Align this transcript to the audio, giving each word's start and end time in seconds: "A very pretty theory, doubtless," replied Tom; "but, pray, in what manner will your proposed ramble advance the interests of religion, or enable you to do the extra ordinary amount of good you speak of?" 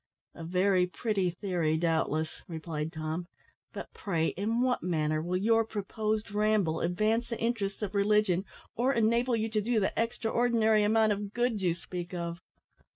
"A 0.33 0.43
very 0.43 0.87
pretty 0.87 1.29
theory, 1.29 1.77
doubtless," 1.77 2.41
replied 2.47 2.91
Tom; 2.91 3.27
"but, 3.71 3.93
pray, 3.93 4.29
in 4.29 4.61
what 4.61 4.81
manner 4.81 5.21
will 5.21 5.37
your 5.37 5.63
proposed 5.63 6.31
ramble 6.31 6.81
advance 6.81 7.29
the 7.29 7.37
interests 7.39 7.83
of 7.83 7.93
religion, 7.93 8.43
or 8.75 8.91
enable 8.93 9.35
you 9.35 9.47
to 9.49 9.61
do 9.61 9.79
the 9.79 9.95
extra 9.99 10.31
ordinary 10.31 10.81
amount 10.83 11.11
of 11.11 11.35
good 11.35 11.61
you 11.61 11.75
speak 11.75 12.15
of?" 12.15 12.39